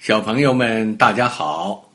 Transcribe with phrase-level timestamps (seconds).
[0.00, 1.90] 小朋友们，大家好！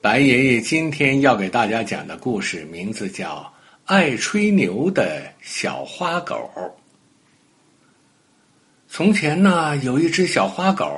[0.00, 3.36] 白爷爷今天要给大家讲的故事名字叫
[3.84, 6.50] 《爱吹牛的小花狗》。
[8.88, 10.90] 从前呢，有一只小花狗，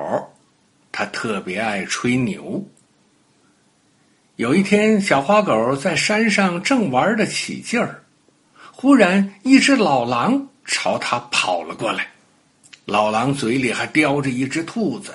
[0.92, 2.64] 它特别爱吹牛。
[4.36, 8.04] 有一天，小花狗在山上正玩得起劲儿，
[8.70, 12.06] 忽然一只老狼朝它跑了过来，
[12.84, 15.12] 老狼嘴里还叼着一只兔子。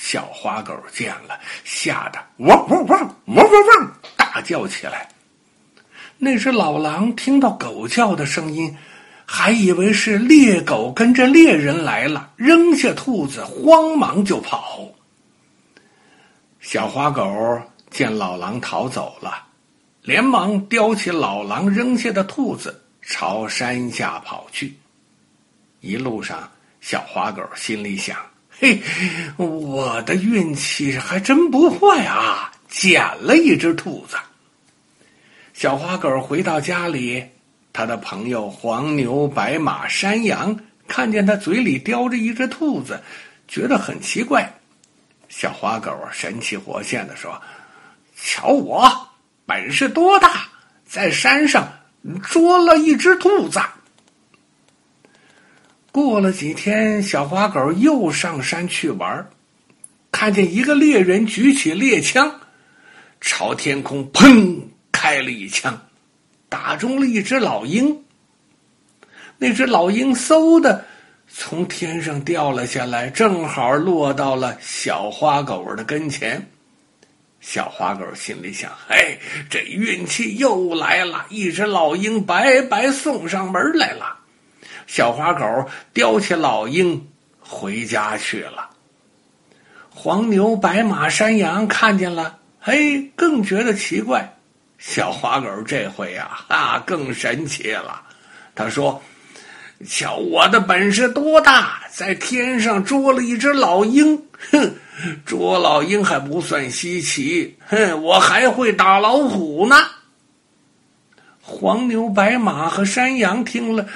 [0.00, 5.08] 小花狗见了，吓得汪汪汪汪汪汪大叫起来。
[6.18, 8.76] 那只老狼听到狗叫的声音，
[9.26, 14.88] 还以为是猎狗跟着猎人来了，扔下兔子，慌忙就跑。
[16.60, 17.60] 小花狗
[17.90, 19.46] 见老狼逃走了，
[20.02, 24.78] 连忙叼起老狼扔下的兔子，朝山下跑去。
[25.80, 26.48] 一路上，
[26.80, 28.16] 小花狗心里想。
[28.60, 28.82] 嘿，
[29.36, 32.50] 我的运气还真不坏啊！
[32.68, 34.16] 捡了一只兔子。
[35.54, 37.24] 小花狗回到家里，
[37.72, 43.00] 他的朋友黄牛、白马、山羊看见他嘴里叼着一只兔子，
[43.46, 44.52] 觉得很奇怪。
[45.28, 47.40] 小花狗神气活现的说
[48.20, 48.90] ：“瞧我
[49.46, 50.48] 本事多大，
[50.84, 51.72] 在山上
[52.24, 53.60] 捉了一只兔子。”
[55.98, 59.28] 过了几天，小花狗又上山去玩，
[60.12, 62.40] 看见一个猎人举起猎枪，
[63.20, 64.60] 朝天空砰
[64.92, 65.88] 开了一枪，
[66.48, 68.04] 打中了一只老鹰。
[69.38, 70.84] 那只老鹰嗖的
[71.28, 76.48] 从天上掉了下来，正好落到了小花狗的跟前。
[77.40, 79.18] 小花狗心里想：“嘿，
[79.50, 84.17] 这运气又来了，一只老鹰白白送上门来了。”
[84.88, 85.44] 小花狗
[85.92, 87.06] 叼起老鹰
[87.38, 88.70] 回家去了。
[89.90, 94.34] 黄牛、白马、山羊看见了，嘿，更觉得奇怪。
[94.78, 98.00] 小花狗这回呀，啊，更神奇了。
[98.54, 99.02] 他说
[99.86, 104.16] ：“瞧我的本事多大，在天上捉了一只老鹰。
[104.50, 104.74] 哼，
[105.26, 109.76] 捉老鹰还不算稀奇，哼，我还会打老虎呢。”
[111.42, 113.86] 黄牛、白马和山羊听了。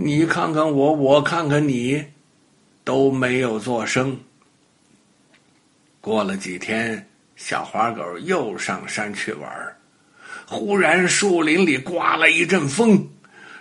[0.00, 2.04] 你看看我，我看看你，
[2.84, 4.16] 都没有做声。
[6.00, 7.04] 过了几天，
[7.34, 9.76] 小花狗又上山去玩
[10.46, 13.04] 忽然树林里刮了一阵风，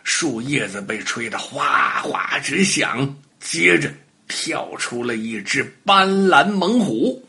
[0.04, 3.18] 树叶子被吹得哗哗直响。
[3.40, 3.92] 接着
[4.28, 7.20] 跳出了一只斑斓猛虎。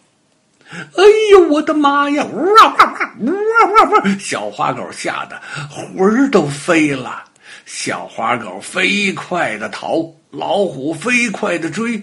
[0.71, 2.27] 哎呦，我的妈呀！
[2.27, 2.77] 呜啊
[3.21, 4.19] 呜啊呜啊！
[4.21, 7.25] 小花狗吓得魂儿都飞了。
[7.71, 12.03] 小花狗飞快的逃，老虎飞快的追。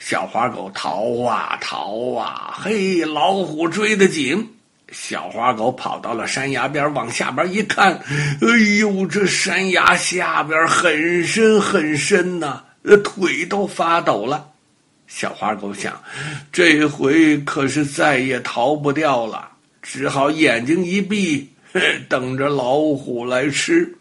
[0.00, 4.44] 小花狗逃啊逃啊，嘿，老虎追得紧。
[4.90, 7.92] 小花狗跑到了山崖边，往下边一看，
[8.40, 12.64] 哎呦，这山崖下边很深很深呐，
[13.04, 14.50] 腿都发抖了。
[15.06, 15.94] 小花狗想，
[16.50, 19.48] 这回可是再也逃不掉了，
[19.80, 21.48] 只好眼睛一闭，
[22.10, 23.96] 等着老虎来吃。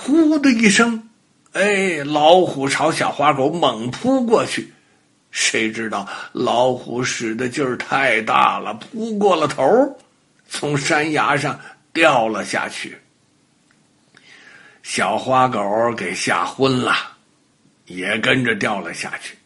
[0.00, 1.08] 呼的一声，
[1.54, 4.72] 哎，老虎朝小花狗猛扑过去。
[5.32, 9.64] 谁知道老虎使的劲儿太大了，扑过了头，
[10.48, 11.58] 从山崖上
[11.92, 12.96] 掉了下去。
[14.84, 16.94] 小花狗给吓昏了，
[17.86, 19.36] 也跟着掉了下去。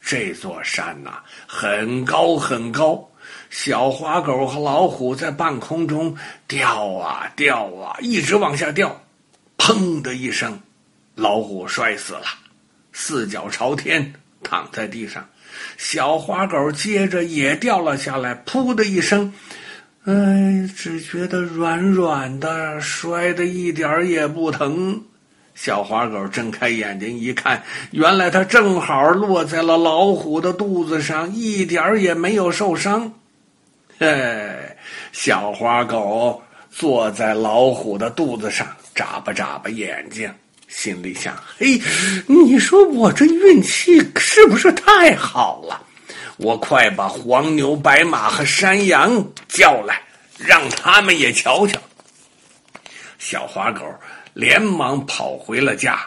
[0.00, 3.08] 这座山呐，很高很高，
[3.48, 6.16] 小花狗和老虎在半空中
[6.48, 9.00] 掉啊掉啊，一直往下掉。
[9.58, 10.58] 砰的一声，
[11.14, 12.24] 老虎摔死了，
[12.92, 15.28] 四脚朝天躺在地上。
[15.76, 19.34] 小花狗接着也掉了下来，噗的一声，
[20.04, 25.04] 哎，只觉得软软的，摔得一点也不疼。
[25.54, 33.12] 小花狗睁开眼睛一看，原来它正好落在了老虎的肚子上，一点也没有受伤。
[33.98, 34.76] 嘿，
[35.10, 38.66] 小花狗坐在老虎的肚子上。
[38.94, 40.28] 眨巴眨巴眼睛，
[40.66, 41.80] 心里想：“嘿，
[42.26, 45.80] 你说我这运气是不是太好了？
[46.36, 50.02] 我快把黄牛、白马和山羊叫来，
[50.36, 51.80] 让他们也瞧瞧。”
[53.18, 53.84] 小花狗
[54.34, 56.00] 连忙跑回了家，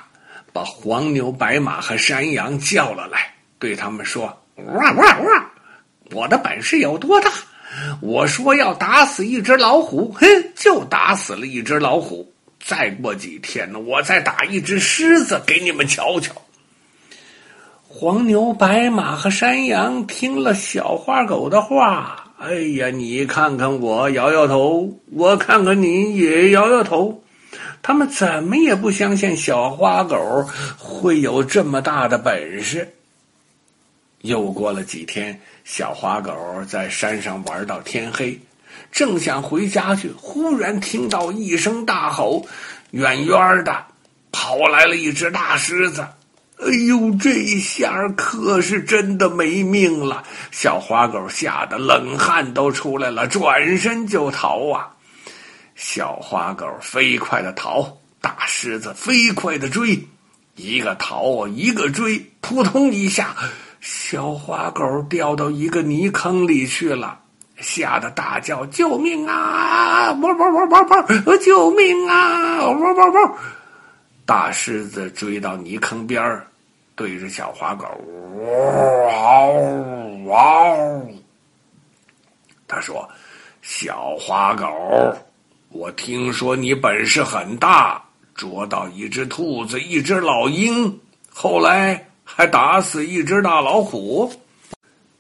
[0.52, 4.26] 把黄牛、白马和山羊叫了来，对他们说
[4.56, 5.52] ：“哇哇哇！
[6.12, 7.32] 我的本事有多大？
[8.02, 10.26] 我说要打死一只老虎，哼，
[10.56, 12.32] 就打死了一只老虎。”
[12.64, 16.32] 再过几天呢，我再打一只狮子给你们瞧瞧。
[17.88, 27.24] 黄牛、白马和山羊听了小花狗的话，哎呀，你看看我摇摇头，我看看你也摇摇头，
[27.82, 30.48] 他们怎么也不相信小花狗
[30.78, 32.94] 会有这么大的本事。
[34.22, 36.34] 又过了几天，小花狗
[36.68, 38.40] 在山上玩到天黑，
[38.92, 42.46] 正想回家去，忽然听到一声大吼，
[42.92, 43.86] 远远的
[44.32, 46.06] 跑来了一只大狮子。
[46.60, 50.24] 哎呦，这一下可是真的没命了！
[50.52, 54.94] 小花狗吓得冷汗都出来了，转身就逃啊！
[55.76, 60.08] 小花狗飞快的逃，大狮子飞快的追，
[60.56, 63.36] 一个逃一个追，扑通一下，
[63.82, 67.20] 小花狗掉到一个泥坑里去了，
[67.58, 70.12] 吓得大叫：“救命啊！
[70.14, 71.40] 汪汪汪汪汪！
[71.40, 72.70] 救命啊！
[72.70, 73.36] 汪汪汪！”
[74.26, 76.48] 大狮子追到泥坑边儿。
[76.94, 77.88] 对着小花狗，
[79.08, 79.52] 嗷
[80.28, 81.02] 嗷！
[82.68, 83.10] 他说
[83.64, 85.18] ：“小花狗，
[85.70, 88.04] 我听说你本事很大，
[88.36, 91.00] 捉到一只兔子，一只老鹰，
[91.34, 92.06] 后来
[92.36, 94.32] 还打死一只大老虎。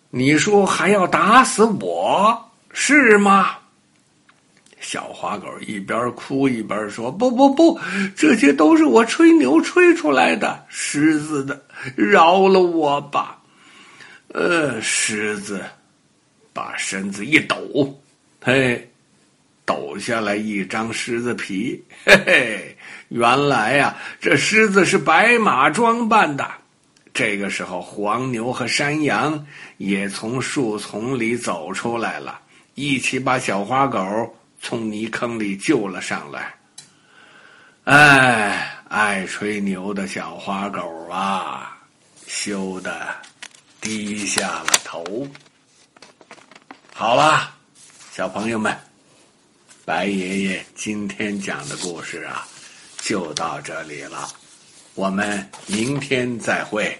[0.09, 3.55] 你说还要打死我，是吗？”
[4.81, 7.79] 小花狗一边哭一边说：“不不不，
[8.15, 10.65] 这些都是我吹牛吹出来的。
[10.69, 11.61] 狮子的，
[11.95, 13.37] 饶了我吧。”
[14.33, 15.63] 呃，狮子
[16.51, 17.55] 把身子一抖，
[18.41, 18.89] 嘿，
[19.65, 21.83] 抖下来一张狮子皮。
[22.03, 22.77] 嘿嘿，
[23.09, 26.49] 原来呀，这狮子是白马装扮的。
[27.13, 29.45] 这个时候，黄牛和山羊
[29.77, 32.39] 也从树丛里走出来了，
[32.75, 34.35] 一起把小花狗。
[34.63, 36.53] 从泥坑里救了上来。
[37.85, 41.75] 哎，爱吹牛的小花狗啊，
[42.27, 43.07] 羞得
[43.81, 45.27] 低下了头。
[46.93, 47.49] 好了，
[48.11, 48.77] 小朋友们，
[49.83, 52.47] 白爷爷今天讲的故事啊，
[52.99, 54.29] 就到这里了。
[54.95, 56.97] 我们明天再会。